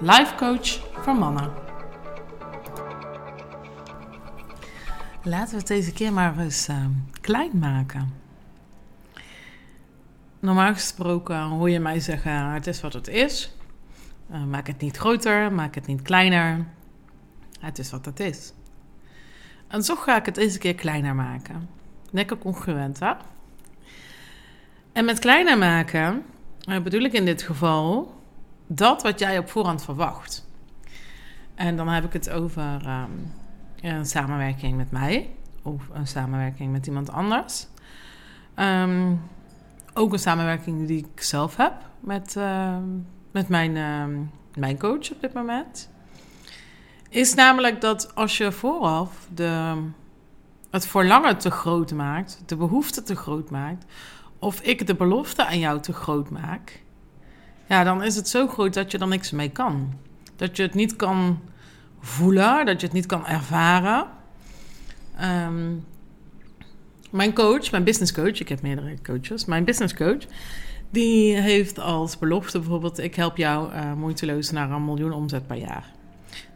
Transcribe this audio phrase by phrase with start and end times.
[0.00, 0.68] life coach
[1.02, 1.52] voor mannen.
[5.22, 6.84] Laten we het deze keer maar eens uh,
[7.20, 8.14] klein maken.
[10.40, 13.54] Normaal gesproken hoor je mij zeggen: het is wat het is.
[14.32, 16.66] Uh, maak het niet groter, maak het niet kleiner.
[17.60, 18.52] Het is wat het is.
[19.68, 21.68] En zo ga ik het deze keer kleiner maken.
[22.10, 23.12] Lekker congruent, hè?
[24.92, 26.24] En met kleiner maken
[26.68, 28.14] uh, bedoel ik in dit geval
[28.66, 30.48] dat wat jij op voorhand verwacht.
[31.54, 33.32] En dan heb ik het over um,
[33.80, 35.30] een samenwerking met mij
[35.62, 37.66] of een samenwerking met iemand anders.
[38.56, 39.20] Um,
[39.94, 42.76] ook een samenwerking die ik zelf heb met, uh,
[43.30, 43.72] met mijn,
[44.54, 45.90] mijn coach op dit moment.
[47.08, 49.82] Is namelijk dat als je vooraf de,
[50.70, 53.84] het verlangen te groot maakt, de behoefte te groot maakt,
[54.38, 56.82] of ik de belofte aan jou te groot maak,
[57.66, 59.92] ja, dan is het zo groot dat je er niks mee kan.
[60.36, 61.40] Dat je het niet kan
[62.00, 64.06] voelen, dat je het niet kan ervaren.
[65.22, 65.84] Um,
[67.10, 70.24] mijn coach, mijn business coach, ik heb meerdere coaches, mijn business coach,
[70.90, 75.56] die heeft als belofte bijvoorbeeld: ik help jou uh, moeiteloos naar een miljoen omzet per
[75.56, 75.92] jaar.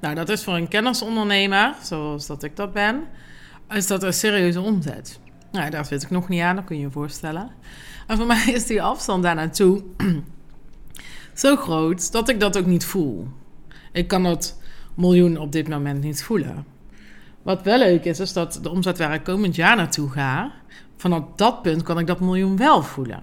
[0.01, 3.03] Nou, dat is voor een kennisondernemer, zoals dat ik dat ben,
[3.71, 5.21] is dat een serieuze omzet.
[5.53, 7.51] Nou, dat weet ik nog niet aan, dat kun je je voorstellen.
[8.07, 9.83] En voor mij is die afstand daar naartoe
[11.41, 13.29] zo groot dat ik dat ook niet voel.
[13.93, 14.61] Ik kan dat
[14.95, 16.67] miljoen op dit moment niet voelen.
[17.43, 20.53] Wat wel leuk is, is dat de omzet waar ik komend jaar naartoe ga,
[20.97, 23.23] vanaf dat punt kan ik dat miljoen wel voelen.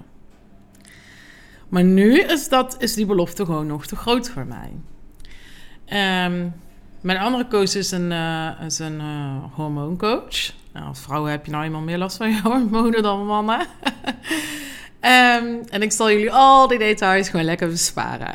[1.70, 4.72] Maar nu is, dat, is die belofte gewoon nog te groot voor mij.
[6.26, 6.54] Um,
[7.02, 8.12] mijn andere coach is een,
[8.62, 10.54] is een uh, hormooncoach.
[10.74, 13.68] Nou, als vrouw heb je nou eenmaal meer last van je hormonen dan mannen.
[15.02, 18.34] Um, en ik zal jullie al die details gewoon lekker besparen.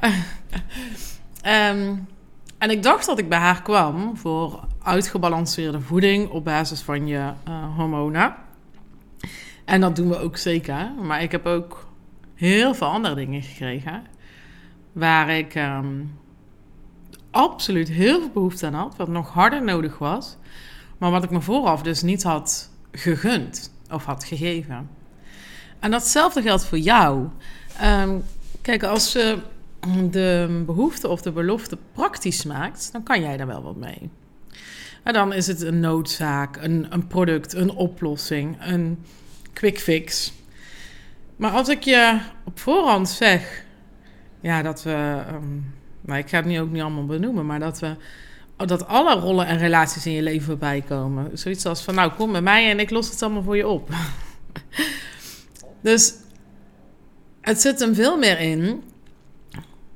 [1.46, 2.06] um,
[2.58, 7.32] en ik dacht dat ik bij haar kwam voor uitgebalanceerde voeding op basis van je
[7.48, 8.34] uh, hormonen.
[9.64, 10.92] En dat doen we ook zeker.
[11.02, 11.88] Maar ik heb ook
[12.34, 14.02] heel veel andere dingen gekregen.
[14.92, 16.18] Waar ik um,
[17.30, 18.96] absoluut heel veel behoefte aan had.
[18.96, 20.36] Wat nog harder nodig was.
[20.98, 24.88] Maar wat ik me vooraf dus niet had gegund of had gegeven.
[25.82, 27.28] En datzelfde geldt voor jou.
[27.82, 28.24] Um,
[28.60, 29.38] kijk, als je
[30.10, 34.10] de behoefte of de belofte praktisch maakt, dan kan jij daar wel wat mee.
[35.02, 39.04] En dan is het een noodzaak, een, een product, een oplossing, een
[39.52, 40.32] quick fix.
[41.36, 43.64] Maar als ik je op voorhand zeg,
[44.40, 47.78] ja, dat we, um, nou, ik ga het nu ook niet allemaal benoemen, maar dat
[47.78, 47.96] we,
[48.56, 51.38] dat alle rollen en relaties in je leven voorbij komen.
[51.38, 53.88] Zoiets als van, nou, kom bij mij en ik los het allemaal voor je op.
[55.82, 56.14] dus
[57.40, 58.82] het zit hem veel meer in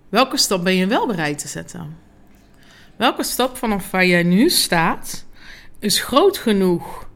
[0.08, 1.96] Welke stap ben je wel bereid te zetten?
[2.96, 5.26] Welke stap vanaf waar jij nu staat
[5.78, 7.08] is groot genoeg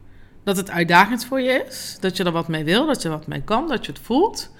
[0.43, 1.97] dat het uitdagend voor je is?
[1.99, 4.01] Dat je er wat mee wil, dat je er wat mee kan, dat je het
[4.01, 4.51] voelt,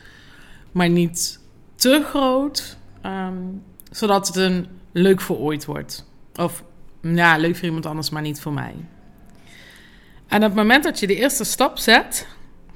[0.72, 1.40] maar niet
[1.76, 6.06] te groot, um, zodat het een leuk voor ooit wordt.
[6.36, 6.64] Of
[7.02, 8.76] ja, leuk voor iemand anders, maar niet voor mij.
[10.28, 12.28] En op het moment dat je de eerste stap zet,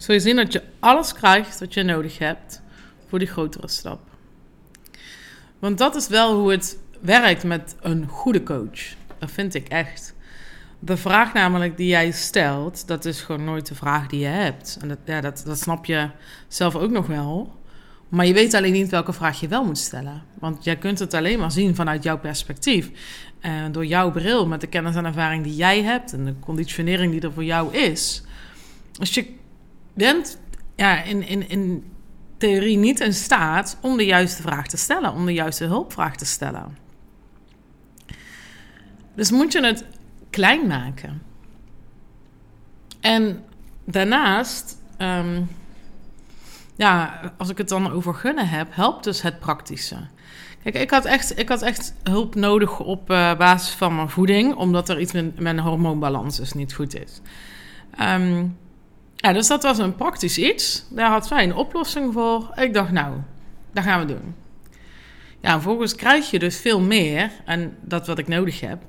[0.06, 2.62] zul je zien dat je alles krijgt wat je nodig hebt
[3.08, 4.00] voor die grotere stap.
[5.60, 8.82] Want dat is wel hoe het werkt met een goede coach.
[9.20, 10.16] Dat vind ik echt.
[10.80, 14.78] De vraag namelijk die jij stelt, dat is gewoon nooit de vraag die je hebt.
[14.82, 16.10] En dat, ja, dat, dat snap je
[16.48, 17.54] zelf ook nog wel.
[18.10, 20.24] Maar je weet alleen niet welke vraag je wel moet stellen.
[20.40, 22.90] Want jij kunt het alleen maar zien vanuit jouw perspectief.
[23.40, 27.12] En door jouw bril, met de kennis en ervaring die jij hebt en de conditionering
[27.12, 28.24] die er voor jou is.
[29.00, 29.44] Als je
[29.96, 30.40] bent
[30.76, 31.92] ja, in, in, in
[32.38, 36.26] theorie niet in staat om de juiste vraag te stellen, om de juiste hulpvraag te
[36.26, 36.78] stellen.
[39.16, 39.86] Dus moet je het
[40.30, 41.22] klein maken.
[43.00, 43.44] En
[43.86, 45.48] daarnaast, um,
[46.76, 49.98] ja, als ik het dan over gunnen heb, helpt dus het praktische.
[50.64, 54.56] Kijk, ik had echt, ik had echt hulp nodig op uh, basis van mijn voeding,
[54.56, 57.22] omdat er iets met mijn hormoonbalans dus niet goed is.
[58.02, 58.58] Um,
[59.26, 60.86] ja, dus dat was een praktisch iets.
[60.90, 62.52] Daar had zij een oplossing voor.
[62.56, 63.14] Ik dacht, nou,
[63.74, 64.36] dat gaan we doen.
[65.42, 68.84] Ja, vervolgens krijg je dus veel meer en dat wat ik nodig heb.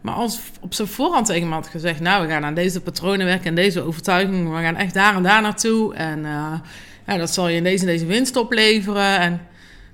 [0.00, 2.00] Maar als op zijn voorhand me had gezegd...
[2.00, 4.54] nou, we gaan aan deze patronen werken en deze overtuiging...
[4.54, 5.94] we gaan echt daar en daar naartoe...
[5.94, 6.52] en uh,
[7.06, 9.18] ja, dat zal je in deze en deze winst opleveren...
[9.18, 9.46] en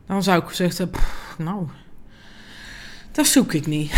[0.06, 1.00] dan zou ik gezegd hebben...
[1.38, 1.66] nou,
[3.12, 3.92] dat zoek ik niet.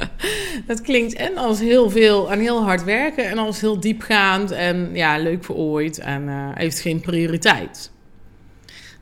[0.66, 3.28] dat klinkt en als heel veel en heel hard werken...
[3.28, 5.98] en als heel diepgaand en ja, leuk voor ooit...
[5.98, 7.92] en uh, heeft geen prioriteit.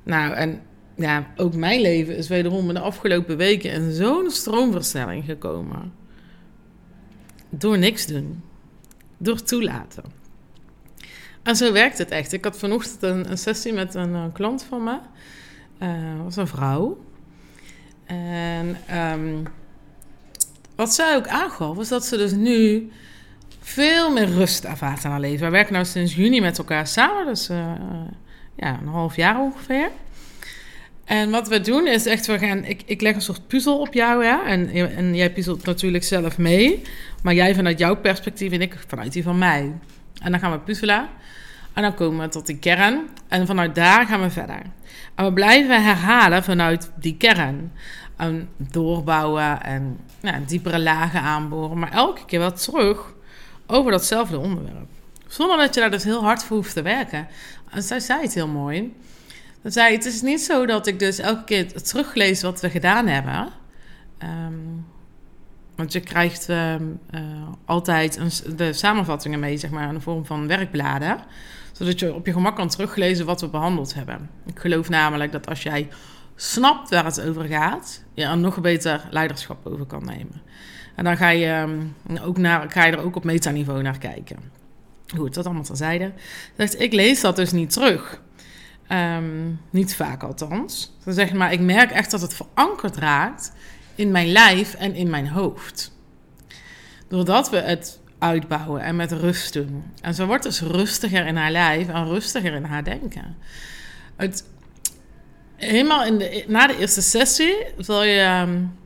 [0.03, 0.61] Nou, en
[0.97, 3.71] ja, ook mijn leven is wederom in de afgelopen weken...
[3.71, 5.93] in zo'n stroomversnelling gekomen...
[7.49, 8.43] Door niks doen.
[9.19, 10.05] Door toelaten.
[11.43, 12.33] En zo werkt het echt.
[12.33, 14.99] Ik had vanochtend een, een sessie met een, een, klant van me.
[15.83, 17.05] Uh, was een vrouw.
[18.05, 19.43] En um,
[20.77, 22.91] wat zij ook aangaf, was dat ze dus nu
[23.61, 25.47] veel meer rust ervaart aan haar leven.
[25.47, 27.73] We werken nou sinds juni met elkaar samen, dus uh,
[28.57, 29.91] ja, een half jaar ongeveer.
[31.05, 33.95] En wat we doen is echt, we gaan, ik, ik leg een soort puzzel op
[33.95, 36.83] jou, ja, en, en jij puzzelt natuurlijk zelf mee.
[37.23, 39.73] Maar jij vanuit jouw perspectief en ik vanuit die van mij.
[40.23, 41.09] En dan gaan we puzzelen.
[41.77, 43.09] En dan komen we tot die kern.
[43.29, 44.63] En vanuit daar gaan we verder.
[45.15, 47.73] En we blijven herhalen vanuit die kern.
[48.17, 49.99] En doorbouwen en
[50.47, 51.79] diepere lagen aanboren.
[51.79, 53.15] Maar elke keer wel terug
[53.67, 54.89] over datzelfde onderwerp.
[55.27, 57.29] Zonder dat je daar dus heel hard voor hoeft te werken.
[57.71, 58.95] En zij zei het heel mooi.
[59.63, 63.07] Dan zei het is niet zo dat ik dus elke keer teruglees wat we gedaan
[63.07, 63.49] hebben.
[64.23, 64.87] Um,
[65.75, 66.81] want je krijgt uh, uh,
[67.65, 71.19] altijd een, de samenvattingen mee, zeg maar, in de vorm van werkbladen.
[71.77, 74.31] Zodat je op je gemak kan teruglezen wat we behandeld hebben.
[74.47, 75.89] Ik geloof namelijk dat als jij
[76.37, 80.43] snapt waar het over gaat, je er nog beter leiderschap over kan nemen.
[80.95, 84.39] En dan ga je, um, ook naar, ga je er ook op metaniveau naar kijken.
[85.17, 86.13] Goed, dat allemaal terzijde.
[86.57, 88.21] Zegt, ik lees dat dus niet terug.
[88.93, 90.97] Um, niet vaak althans.
[91.05, 93.53] Dan zeg maar, ik merk echt dat het verankerd raakt
[93.95, 95.93] in mijn lijf en in mijn hoofd.
[97.09, 99.85] Doordat we het uitbouwen en met rust doen.
[100.01, 103.37] En ze wordt dus rustiger in haar lijf en rustiger in haar denken.
[104.17, 104.45] Het,
[105.57, 108.79] helemaal in de, na de eerste sessie zal je um,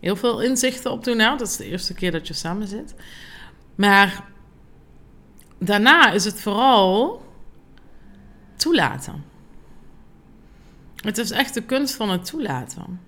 [0.00, 1.16] heel veel inzichten opdoen.
[1.16, 2.94] Nou, dat is de eerste keer dat je samen zit.
[3.74, 4.24] Maar
[5.58, 7.22] daarna is het vooral
[8.56, 9.24] toelaten.
[10.96, 13.00] Het is echt de kunst van het toelaten.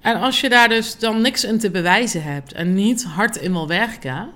[0.00, 3.52] En als je daar dus dan niks in te bewijzen hebt en niet hard in
[3.52, 4.30] wil werken,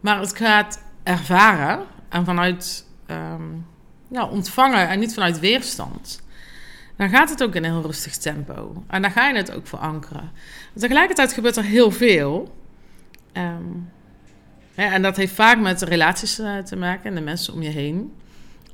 [0.00, 3.66] maar het gaat ervaren en vanuit um,
[4.08, 6.22] ja, ontvangen en niet vanuit weerstand,
[6.96, 8.84] dan gaat het ook in een heel rustig tempo.
[8.86, 10.30] En dan ga je het ook verankeren.
[10.78, 12.56] tegelijkertijd gebeurt er heel veel.
[14.78, 17.68] Ja, en dat heeft vaak met relaties uh, te maken en de mensen om je
[17.68, 18.12] heen.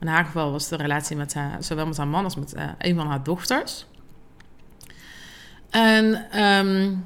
[0.00, 2.68] In haar geval was de relatie met haar, zowel met haar man als met uh,
[2.78, 3.86] een van haar dochters.
[5.70, 7.04] En um,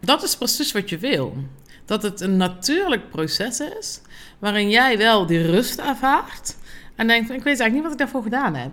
[0.00, 1.36] dat is precies wat je wil.
[1.84, 4.00] Dat het een natuurlijk proces is,
[4.38, 6.56] waarin jij wel die rust ervaart
[6.94, 8.72] en denkt: Ik weet eigenlijk niet wat ik daarvoor gedaan heb.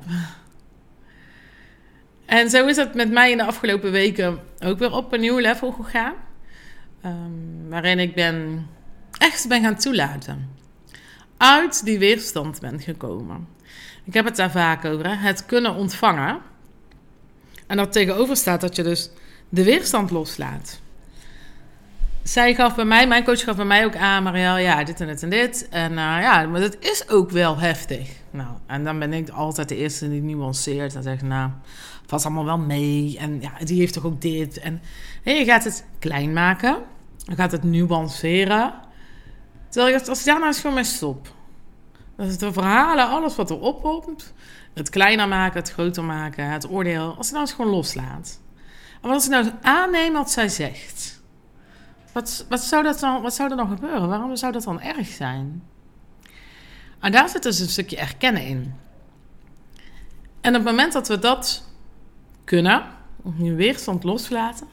[2.26, 5.38] En zo is het met mij in de afgelopen weken ook weer op een nieuw
[5.38, 6.14] level gegaan.
[7.06, 8.68] Um, waarin ik ben
[9.18, 10.50] echt ben gaan toelaten.
[11.38, 13.48] Uit die weerstand ben gekomen.
[14.04, 16.40] Ik heb het daar vaak over, het kunnen ontvangen.
[17.68, 19.10] En dat tegenover staat dat je dus
[19.50, 20.81] de weerstand loslaat.
[22.24, 25.08] Zij gaf bij mij, mijn coach gaf bij mij ook aan, Marielle, ja, dit en
[25.08, 25.68] dit en dit.
[25.70, 28.10] En uh, ja, maar dat is ook wel heftig.
[28.32, 31.50] Nou, en dan ben ik altijd de eerste die nuanceert en zegt, nou,
[32.06, 33.18] valt allemaal wel mee.
[33.20, 34.60] En ja, die heeft toch ook dit.
[34.60, 34.82] En
[35.24, 36.78] hey, je gaat het klein maken,
[37.18, 38.74] je gaat het nuanceren.
[39.70, 41.34] Terwijl je, als ik daar nou eens gewoon mee stop.
[42.16, 44.34] Dat is de verhalen, alles wat er ophoopt.
[44.74, 47.16] Het kleiner maken, het groter maken, het oordeel.
[47.18, 48.40] Als je nou eens gewoon loslaat.
[49.02, 51.21] En wat als ik nou aanneem wat zij zegt?
[52.14, 54.08] Wat, wat, zou dat dan, wat zou er dan gebeuren?
[54.08, 55.64] Waarom zou dat dan erg zijn?
[57.00, 58.74] En daar zit dus een stukje erkennen in.
[60.42, 61.64] En op het moment dat we dat
[62.44, 62.84] kunnen,
[63.38, 64.68] je weerstand loslaten,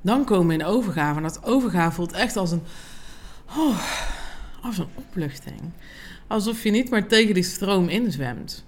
[0.00, 1.16] dan komen we in overgave.
[1.16, 2.62] En dat overgave voelt echt als een,
[3.56, 3.78] oh,
[4.62, 5.60] als een opluchting.
[6.26, 8.64] Alsof je niet meer tegen die stroom inzwemt.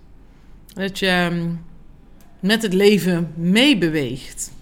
[0.66, 1.50] Dat je ehm,
[2.40, 4.52] met het leven meebeweegt.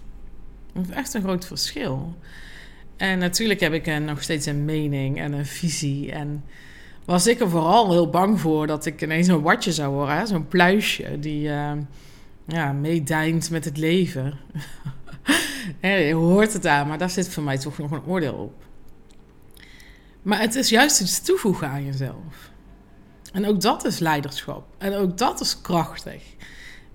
[0.73, 2.15] Dat is echt een groot verschil.
[3.01, 6.11] En natuurlijk heb ik nog steeds een mening en een visie.
[6.11, 6.43] En
[7.05, 10.27] was ik er vooral heel bang voor dat ik ineens een watje zou worden.
[10.27, 11.71] Zo'n pluisje die uh,
[12.45, 14.39] ja, meedijnt met het leven.
[15.81, 18.63] je hoort het aan, maar daar zit voor mij toch nog een oordeel op.
[20.21, 22.51] Maar het is juist iets toevoegen aan jezelf.
[23.33, 24.65] En ook dat is leiderschap.
[24.77, 26.23] En ook dat is krachtig.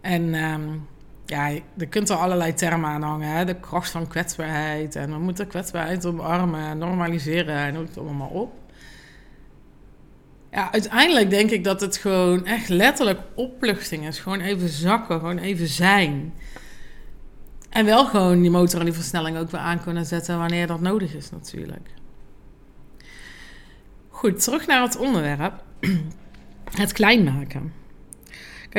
[0.01, 0.87] En um,
[1.27, 3.29] ja, je kunt er allerlei termen aan hangen.
[3.29, 3.45] Hè?
[3.45, 4.97] De kracht van kwetsbaarheid.
[4.97, 8.53] En we moeten kwetsbaarheid omarmen en normaliseren en noem het allemaal op.
[10.51, 14.19] Ja, uiteindelijk denk ik dat het gewoon echt letterlijk opluchting is.
[14.19, 16.35] Gewoon even zakken, gewoon even zijn.
[17.71, 20.81] En wel gewoon die motor en die versnelling ook weer aan kunnen zetten wanneer dat
[20.81, 21.89] nodig is natuurlijk.
[24.09, 25.65] Goed, terug naar het onderwerp.
[26.75, 27.73] Het klein maken.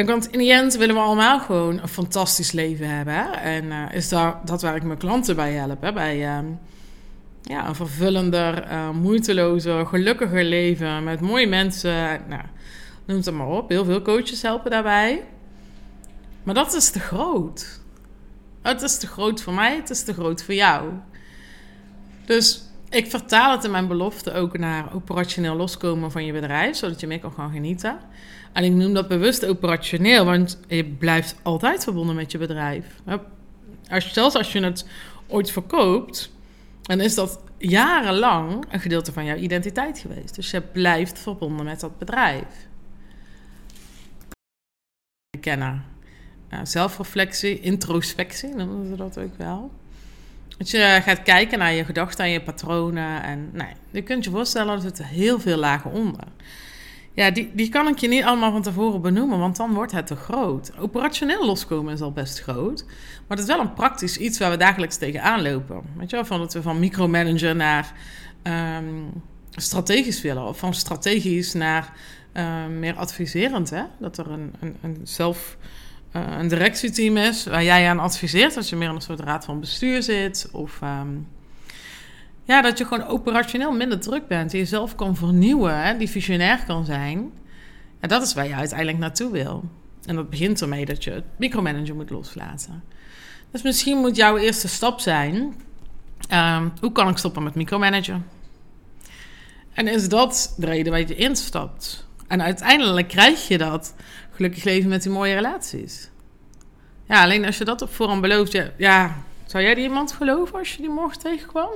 [0.06, 3.14] Want in de end willen we allemaal gewoon een fantastisch leven hebben.
[3.14, 3.30] Hè?
[3.30, 5.82] En uh, is dat, dat waar ik mijn klanten bij help.
[5.82, 5.94] Hè?
[5.94, 6.46] Bij uh,
[7.42, 12.22] ja, een vervullender, uh, moeitelozer, gelukkiger leven met mooie mensen.
[12.28, 12.42] Nou,
[13.06, 13.70] noem het maar op.
[13.70, 15.24] Heel veel coaches helpen daarbij.
[16.44, 17.80] Maar dat is te groot.
[18.62, 20.90] Het is te groot voor mij, het is te groot voor jou.
[22.26, 27.00] Dus ik vertaal het in mijn belofte ook naar operationeel loskomen van je bedrijf, zodat
[27.00, 27.98] je meer kan gaan genieten.
[28.58, 32.86] En ik noem dat bewust operationeel, want je blijft altijd verbonden met je bedrijf.
[33.90, 34.86] Als, zelfs als je het
[35.28, 36.32] ooit verkoopt,
[36.82, 40.36] dan is dat jarenlang een gedeelte van jouw identiteit geweest.
[40.36, 42.46] Dus je blijft verbonden met dat bedrijf.
[45.40, 45.84] Kennen.
[46.64, 49.72] zelfreflectie, introspectie noemen ze dat ook wel.
[50.58, 53.24] Dat je gaat kijken naar je gedachten en je patronen.
[53.24, 56.28] En nee, je kunt je voorstellen, er zitten heel veel lagen onder.
[57.18, 60.08] Ja, die, die kan ik je niet allemaal van tevoren benoemen, want dan wordt het
[60.08, 60.72] te groot.
[60.80, 62.86] Operationeel loskomen is al best groot.
[63.28, 65.82] Maar het is wel een praktisch iets waar we dagelijks tegenaan lopen.
[65.96, 67.94] Weet je wel, van dat we van micromanager naar
[68.44, 70.48] um, strategisch willen.
[70.48, 71.94] Of van strategisch naar
[72.34, 73.70] um, meer adviserend.
[73.70, 73.84] Hè?
[74.00, 75.58] Dat er een, een, een zelf...
[76.16, 78.58] Uh, een directieteam is waar jij aan adviseert.
[78.58, 80.50] Als je meer in een soort raad van bestuur zit.
[80.52, 81.28] Of um,
[82.48, 84.52] ja, dat je gewoon operationeel minder druk bent.
[84.52, 87.32] Die jezelf kan vernieuwen, hè, die visionair kan zijn.
[88.00, 89.64] En dat is waar je uiteindelijk naartoe wil.
[90.06, 92.84] En dat begint ermee dat je het micromanager moet loslaten.
[93.52, 95.36] Dus misschien moet jouw eerste stap zijn:
[96.34, 98.26] um, hoe kan ik stoppen met micromanagen?
[99.74, 102.08] En is dat de reden waar je instapt?
[102.28, 103.96] En uiteindelijk krijg je dat
[104.32, 106.10] gelukkig leven met die mooie relaties.
[107.08, 110.60] Ja, alleen als je dat op voorhand belooft, ja, ja zou jij die iemand geloven
[110.60, 111.70] als je die morgen tegenkwam?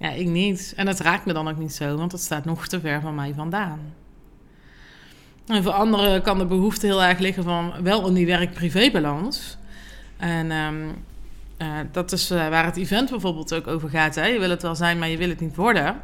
[0.00, 0.72] Ja, ik niet.
[0.76, 3.14] En dat raakt me dan ook niet zo, want dat staat nog te ver van
[3.14, 3.94] mij vandaan.
[5.46, 9.56] En voor anderen kan de behoefte heel erg liggen van wel in die werk-privé-balans.
[10.16, 11.04] En um,
[11.58, 14.14] uh, dat is uh, waar het event bijvoorbeeld ook over gaat.
[14.14, 14.26] Hè?
[14.26, 15.96] Je wil het wel zijn, maar je wil het niet worden.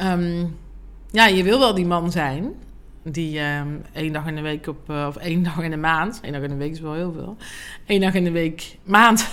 [0.00, 0.56] Um,
[1.10, 2.52] ja, je wil wel die man zijn.
[3.02, 6.20] Die um, één dag in de week op, uh, of één dag in de maand.
[6.22, 7.36] één dag in de week is wel heel veel.
[7.86, 9.28] één dag in de week, maand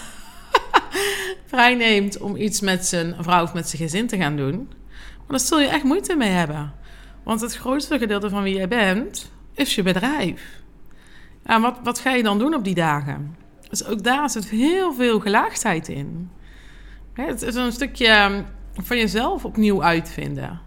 [1.50, 4.56] vrijneemt om iets met zijn vrouw of met zijn gezin te gaan doen.
[5.18, 6.74] Maar daar zul je echt moeite mee hebben.
[7.24, 10.62] Want het grootste gedeelte van wie jij bent, is je bedrijf.
[11.44, 13.36] En wat, wat ga je dan doen op die dagen?
[13.70, 16.30] Dus ook daar zit heel veel gelaagdheid in.
[17.14, 20.60] Het is een stukje ehm, van jezelf opnieuw uitvinden.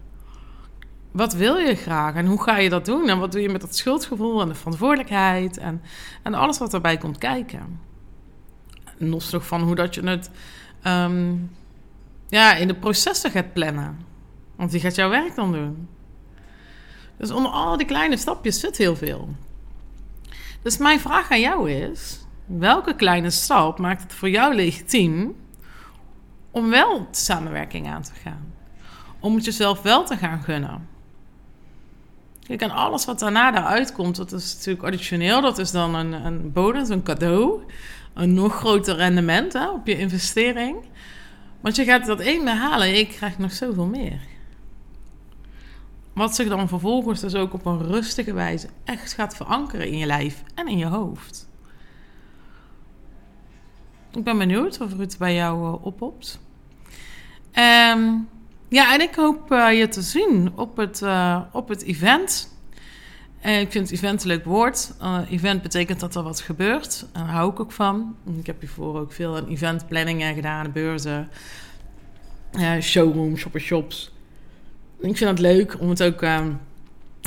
[1.11, 3.09] Wat wil je graag en hoe ga je dat doen?
[3.09, 5.81] En wat doe je met dat schuldgevoel en de verantwoordelijkheid en,
[6.23, 7.79] en alles wat erbij komt kijken?
[8.97, 10.29] Los toch van hoe dat je het
[10.87, 11.51] um,
[12.29, 13.97] ja, in de processen gaat plannen.
[14.55, 15.87] Want die gaat jouw werk dan doen.
[17.17, 19.29] Dus onder al die kleine stapjes zit heel veel.
[20.61, 25.35] Dus mijn vraag aan jou is: welke kleine stap maakt het voor jou legitiem
[26.51, 28.53] om wel samenwerking aan te gaan?
[29.19, 30.87] Om het jezelf wel te gaan gunnen.
[32.47, 35.41] Kijk, en alles wat daarna daaruit komt, dat is natuurlijk additioneel.
[35.41, 37.61] Dat is dan een, een bonus, een cadeau
[38.13, 40.75] een nog groter rendement op je investering.
[41.61, 44.19] Want je gaat dat één behalen en je krijgt nog zoveel meer.
[46.13, 50.05] Wat zich dan vervolgens dus ook op een rustige wijze echt gaat verankeren in je
[50.05, 51.49] lijf en in je hoofd.
[54.11, 56.39] Ik ben benieuwd of het bij jou uh, oppopt.
[57.53, 58.29] Um,
[58.67, 62.52] ja, en ik hoop uh, je te zien op het, uh, op het event
[63.43, 64.93] en ik vind event een leuk woord.
[65.01, 67.05] Uh, event betekent dat er wat gebeurt.
[67.13, 68.15] En daar hou ik ook van.
[68.39, 71.29] Ik heb hiervoor ook veel aan eventplanningen gedaan, beurzen,
[72.53, 74.13] uh, showrooms, shoppershops.
[74.99, 76.45] Ik vind het leuk om het ook uh,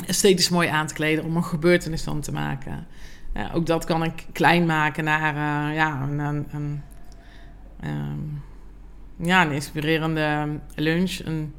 [0.05, 2.87] esthetisch mooi aan te kleden, om een gebeurtenis van te maken.
[3.53, 5.35] ook dat kan ik klein maken naar
[5.73, 6.83] ja, een
[7.79, 8.17] ehm,
[9.27, 11.19] ja, een inspirerende lunch.
[11.23, 11.53] Een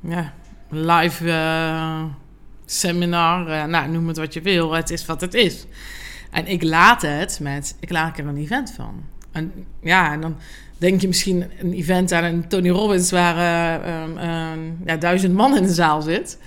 [0.00, 0.32] ja,
[0.68, 1.24] live
[2.66, 5.66] seminar, uh, nou, noem het wat je wil, het is wat het is.
[6.30, 9.04] En ik laat het met, ik laat er een event van.
[9.32, 10.36] En ja, en dan
[10.78, 14.52] denk je misschien een event aan een Tony Robbins waar uh,
[14.84, 16.38] ja, duizend man in de zaal zit.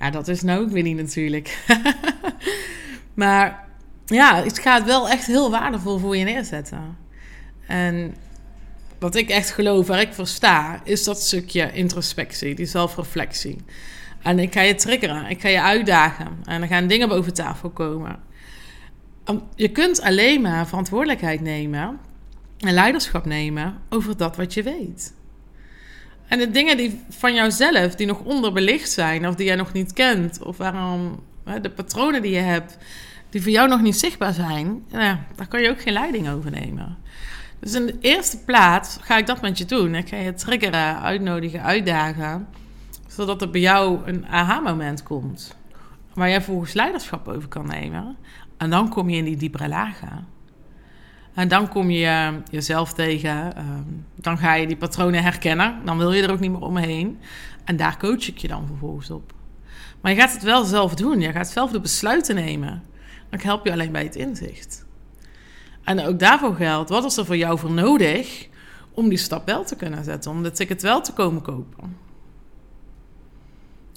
[0.00, 1.58] Ja, dat is nou ook weer niet natuurlijk.
[3.14, 3.64] maar
[4.06, 6.96] ja, het gaat wel echt heel waardevol voor je neerzetten.
[7.66, 8.14] En
[8.98, 13.56] wat ik echt geloof, waar ik voor sta, is dat stukje introspectie, die zelfreflectie.
[14.26, 17.70] En ik ga je triggeren, ik ga je uitdagen en er gaan dingen boven tafel
[17.70, 18.16] komen.
[19.54, 21.98] Je kunt alleen maar verantwoordelijkheid nemen
[22.58, 25.14] en leiderschap nemen over dat wat je weet.
[26.28, 29.92] En de dingen die van jouzelf, die nog onderbelicht zijn, of die jij nog niet
[29.92, 31.22] kent, of waarom
[31.62, 32.78] de patronen die je hebt,
[33.30, 36.50] die voor jou nog niet zichtbaar zijn, ja, daar kan je ook geen leiding over
[36.50, 36.96] nemen.
[37.60, 39.94] Dus in de eerste plaats ga ik dat met je doen.
[39.94, 42.46] Ik ga je triggeren, uitnodigen, uitdagen,
[43.16, 45.56] zodat er bij jou een aha-moment komt,
[46.14, 48.16] waar jij volgens leiderschap over kan nemen.
[48.56, 50.26] En dan kom je in die diepere lagen.
[51.34, 53.56] En dan kom je eh, jezelf tegen.
[53.56, 53.82] Ehm,
[54.14, 55.80] dan ga je die patronen herkennen.
[55.84, 57.18] Dan wil je er ook niet meer omheen.
[57.64, 59.32] En daar coach ik je dan vervolgens op.
[60.00, 61.20] Maar je gaat het wel zelf doen.
[61.20, 62.82] Je gaat zelf de besluiten nemen.
[63.30, 64.86] Dan help je alleen bij het inzicht.
[65.84, 68.48] En ook daarvoor geldt, wat is er voor jou voor nodig
[68.90, 72.05] om die stap wel te kunnen zetten, om de ticket wel te komen kopen?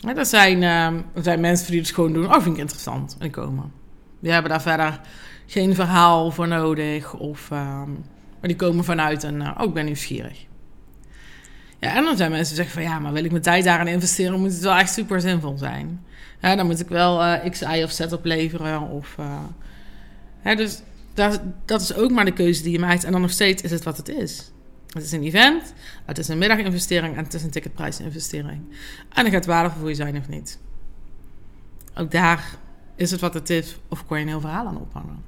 [0.01, 3.71] Er, zijn, uh, zijn mensen die het gewoon doen, oh vind ik interessant, en komen.
[4.19, 4.99] Die hebben daar verder
[5.45, 7.91] geen verhaal voor nodig, of, ehm,
[8.39, 10.47] maar die komen vanuit een, uh, oh ik ben nieuwsgierig.
[11.79, 13.87] Ja, en dan zijn mensen die zeggen van ja, maar wil ik mijn tijd daarin
[13.87, 16.03] investeren, moet het wel echt super zinvol zijn.
[16.41, 18.81] Ja, dan moet ik wel uh, X, Y of Z opleveren.
[18.81, 19.15] Of,
[20.43, 20.81] uh, dus
[21.13, 23.03] dat, dat is ook maar de keuze die je maakt.
[23.03, 24.51] En dan nog steeds is het wat het is.
[24.89, 25.73] Het is een event,
[26.05, 28.61] het is een middaginvestering en het is een ticketprijsinvestering.
[29.13, 30.59] En dan gaat het waardevol voor je zijn of niet.
[31.95, 32.55] Ook daar
[32.95, 35.23] is het wat het is of kon je een heel verhaal aan ophangen.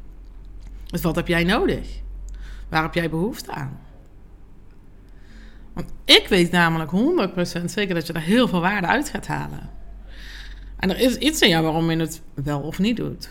[0.86, 2.01] Dus wat heb jij nodig?
[2.70, 3.80] Waar heb jij behoefte aan?
[5.74, 6.91] Want ik weet namelijk
[7.62, 9.70] 100% zeker dat je er heel veel waarde uit gaat halen.
[10.77, 13.30] En er is iets in jou waarom je het wel of niet doet.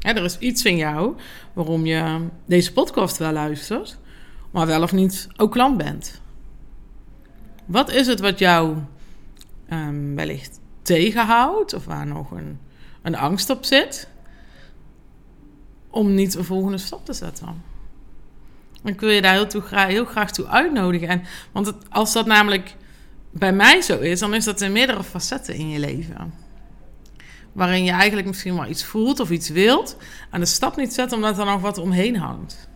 [0.00, 1.16] er is iets in jou
[1.52, 3.98] waarom je deze podcast wel luistert,
[4.50, 6.20] maar wel of niet ook klant bent.
[7.66, 8.76] Wat is het wat jou
[9.72, 12.58] um, wellicht tegenhoudt of waar nog een,
[13.02, 14.08] een angst op zit
[15.90, 17.62] om niet een volgende stap te zetten?
[18.84, 21.08] Ik wil je daar heel, toe, heel graag toe uitnodigen.
[21.08, 21.22] En,
[21.52, 22.76] want als dat namelijk
[23.30, 26.34] bij mij zo is, dan is dat in meerdere facetten in je leven.
[27.52, 29.96] Waarin je eigenlijk misschien wel iets voelt of iets wilt.
[30.30, 32.68] En de stap niet zet omdat er nog wat omheen hangt.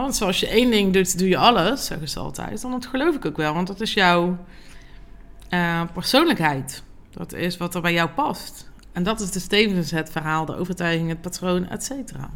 [0.00, 2.64] Want zoals je één ding doet, doe je alles, zeggen ze altijd.
[2.64, 4.38] En dat geloof ik ook wel, want dat is jouw
[5.50, 6.82] uh, persoonlijkheid.
[7.10, 8.70] Dat is wat er bij jou past.
[8.92, 12.30] En dat is de stevens het verhaal, de overtuiging, het patroon, et cetera.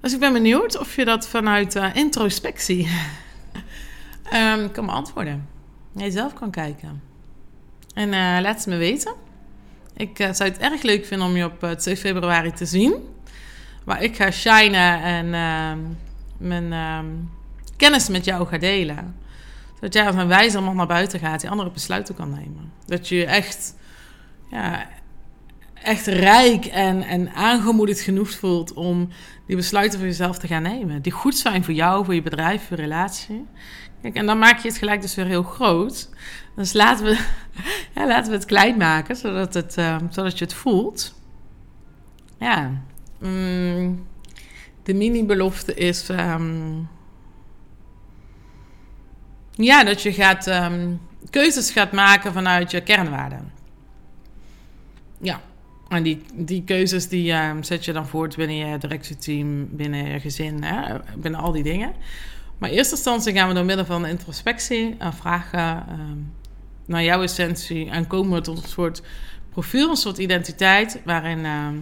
[0.00, 2.88] Dus ik ben benieuwd of je dat vanuit uh, introspectie
[4.32, 5.48] um, kan beantwoorden.
[5.92, 7.02] Jij zelf kan kijken.
[7.94, 9.14] En uh, laat het me weten.
[9.96, 12.94] Ik zou het erg leuk vinden om je op 2 februari te zien.
[13.84, 15.78] Waar ik ga shinen en ehm,
[16.36, 17.06] mijn ehm,
[17.76, 19.16] kennis met jou ga delen.
[19.74, 22.72] Zodat jij als een wijzer man naar buiten gaat die andere besluiten kan nemen.
[22.86, 23.74] Dat je echt
[24.50, 24.86] ja,
[25.82, 29.08] echt rijk en, en aangemoedigd genoeg voelt om
[29.46, 31.02] die besluiten voor jezelf te gaan nemen.
[31.02, 33.46] Die goed zijn voor jou, voor je bedrijf, voor je relatie.
[34.02, 36.08] Kijk, en dan maak je het gelijk dus weer heel groot.
[36.56, 37.24] Dus laten we,
[37.94, 41.14] laten we het klein maken, zodat, het, uh, zodat je het voelt.
[42.38, 42.70] Ja,
[43.22, 44.06] mm,
[44.82, 46.08] de mini-belofte is...
[46.08, 46.88] Um,
[49.50, 53.52] ja, dat je gaat, um, keuzes gaat maken vanuit je kernwaarden.
[55.20, 55.40] Ja,
[55.88, 60.20] en die, die keuzes die uh, zet je dan voort binnen je directieteam, binnen je
[60.20, 61.92] gezin, hè, binnen al die dingen.
[62.58, 65.84] Maar in eerste instantie gaan we door middel van introspectie uh, vragen
[66.86, 69.02] naar jouw essentie en komen we tot een soort
[69.50, 71.76] profiel, een soort identiteit, waarin ehm,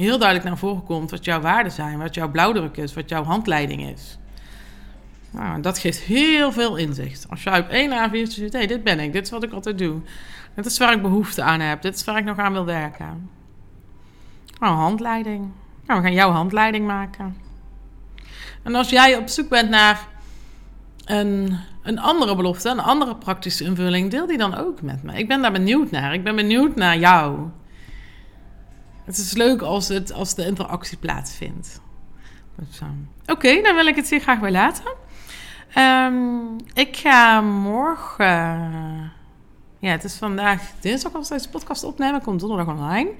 [0.00, 3.24] heel duidelijk naar voren komt wat jouw waarden zijn, wat jouw blauwdruk is, wat jouw
[3.24, 4.18] handleiding is.
[5.30, 7.26] Nou, dat geeft heel veel inzicht.
[7.30, 9.78] Als je op één A4 ziet, hey, dit ben ik, dit is wat ik altijd
[9.78, 10.00] doe.
[10.54, 13.30] Dit is waar ik behoefte aan heb, dit is waar ik nog aan wil werken.
[14.58, 15.48] Nou, handleiding.
[15.86, 17.36] Nou, we gaan jouw handleiding maken.
[18.62, 20.06] En als jij op zoek bent naar
[21.04, 25.18] een, een andere belofte, een andere praktische invulling, deel die dan ook met me.
[25.18, 26.14] Ik ben daar benieuwd naar.
[26.14, 27.48] Ik ben benieuwd naar jou.
[29.04, 31.80] Het is leuk als, het, als de interactie plaatsvindt.
[33.26, 34.94] Oké, dan wil ik het hier graag bij laten.
[35.78, 39.12] Um, ik ga morgen.
[39.78, 42.22] Ja, het is vandaag dinsdag als deze podcast opnemen.
[42.22, 43.10] Komt donderdag online.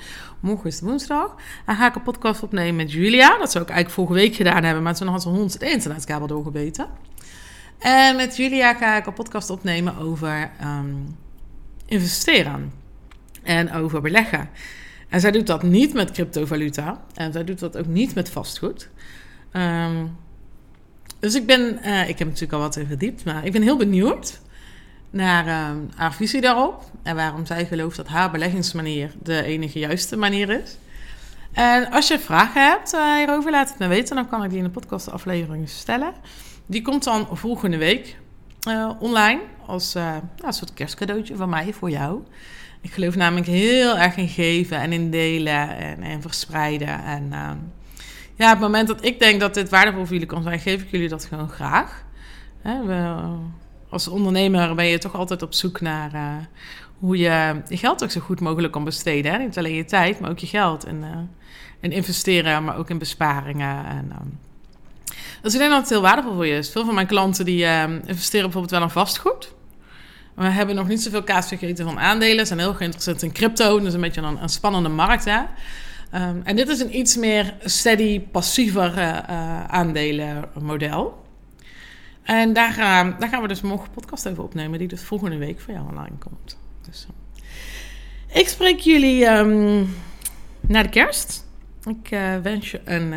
[0.41, 1.35] Morgen is het woensdag.
[1.67, 3.39] Dan ga ik een podcast opnemen met Julia.
[3.39, 4.83] Dat zou ik eigenlijk vorige week gedaan hebben.
[4.83, 6.89] Maar toen had ze hond het internetkabel doorgebeten.
[7.79, 11.17] En met Julia ga ik een podcast opnemen over um,
[11.87, 12.73] investeren.
[13.43, 14.51] En over beleggen.
[15.11, 17.01] En zij doet dat niet met cryptovaluta.
[17.15, 18.89] En zij doet dat ook niet met vastgoed.
[19.53, 20.07] Ehm,
[21.19, 23.77] dus ik ben, uh, ik heb natuurlijk al wat in verdiept, maar ik ben heel
[23.77, 24.41] benieuwd
[25.11, 26.85] naar uh, haar visie daarop.
[27.03, 30.77] En waarom zij gelooft dat haar beleggingsmanier de enige juiste manier is.
[31.53, 34.17] En als je vragen hebt uh, hierover, laat het me weten.
[34.17, 36.13] Dan kan ik die in de podcastaflevering stellen.
[36.67, 38.17] Die komt dan volgende week
[38.99, 42.23] online als uh, een soort kerstcadeautje van mij voor jou.
[42.81, 47.05] Ik geloof namelijk heel erg in geven en in delen en, en verspreiden.
[47.05, 47.51] En uh,
[48.35, 50.83] ja, op het moment dat ik denk dat dit waardevol voor jullie kan zijn, geef
[50.83, 52.05] ik jullie dat gewoon graag.
[52.63, 53.15] Hè, we,
[53.89, 56.37] als ondernemer ben je toch altijd op zoek naar uh,
[56.99, 59.33] hoe je je geld ook zo goed mogelijk kan besteden.
[59.33, 59.39] Hè?
[59.39, 60.85] Niet alleen je tijd, maar ook je geld.
[60.85, 61.17] En, uh,
[61.81, 63.87] en investeren, maar ook in besparingen.
[63.87, 64.39] En, um,
[65.43, 66.71] dus ik denk dat het heel waardevol voor je is.
[66.71, 69.55] Veel van mijn klanten die uh, investeren bijvoorbeeld wel in vastgoed.
[70.41, 72.47] We hebben nog niet zoveel kaas gegeten van aandelen.
[72.47, 73.77] Zijn heel geïnteresseerd in crypto.
[73.77, 75.25] Is een beetje een, een spannende markt.
[75.25, 75.39] Hè?
[76.29, 81.25] Um, en dit is een iets meer steady, passiever uh, aandelenmodel.
[82.23, 85.61] En daar, uh, daar gaan we dus morgen podcast over opnemen, die dus volgende week
[85.61, 86.59] voor jou online komt.
[86.87, 87.07] Dus,
[88.33, 89.95] ik spreek jullie um,
[90.61, 91.47] na de kerst.
[91.85, 92.09] Ik
[92.43, 93.15] wens je een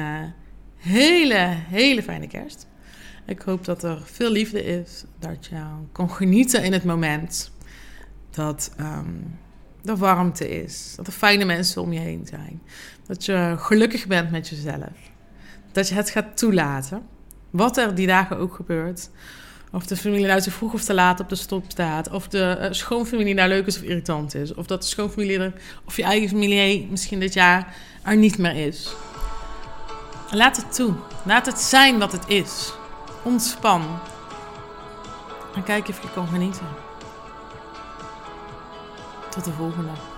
[0.78, 2.68] hele, hele fijne kerst.
[3.26, 7.52] Ik hoop dat er veel liefde is, dat je kan genieten in het moment.
[8.30, 9.40] Dat um,
[9.86, 12.62] er warmte is, dat er fijne mensen om je heen zijn.
[13.08, 15.12] Dat je gelukkig bent met jezelf.
[15.72, 17.02] Dat je het gaat toelaten.
[17.50, 19.10] Wat er die dagen ook gebeurt.
[19.72, 22.10] Of de familie nou te vroeg of te laat op de stop staat.
[22.10, 24.54] Of de uh, schoonfamilie nou leuk is of irritant is.
[24.54, 25.54] Of dat de schoonfamilie er,
[25.86, 28.96] of je eigen familie misschien dit jaar er niet meer is.
[30.32, 30.94] Laat het toe.
[31.26, 32.74] Laat het zijn wat het is.
[33.24, 34.00] Ontspan.
[35.56, 36.68] En kijk of je kan genieten.
[39.30, 40.13] Tot de volgende.